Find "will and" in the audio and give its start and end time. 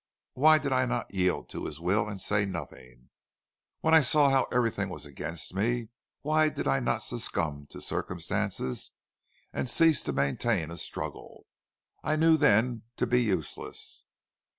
1.79-2.19